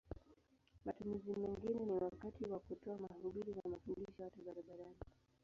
Matumizi 0.85 1.35
mengine 1.37 1.85
ni 1.85 1.93
wakati 1.93 2.45
wa 2.45 2.59
kutoa 2.59 2.97
mahubiri 2.97 3.53
na 3.55 3.71
mafundisho 3.71 4.23
hata 4.23 4.37
barabarani. 4.45 4.95